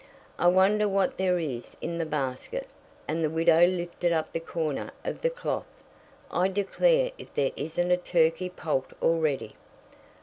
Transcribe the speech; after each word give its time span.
"I 0.39 0.47
wonder 0.47 0.87
what 0.89 1.19
there 1.19 1.37
is 1.37 1.77
in 1.79 1.99
the 1.99 2.07
basket." 2.07 2.67
And 3.07 3.23
the 3.23 3.29
widow 3.29 3.67
lifted 3.67 4.11
up 4.11 4.33
the 4.33 4.39
corner 4.39 4.89
of 5.05 5.21
the 5.21 5.29
cloth. 5.29 5.67
"I 6.31 6.47
declare 6.47 7.11
if 7.19 7.31
there 7.35 7.51
isn't 7.55 7.91
a 7.91 7.97
turkey 7.97 8.49
poult 8.49 8.93
already." 8.99 9.53